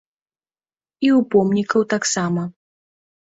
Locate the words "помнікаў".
1.35-1.81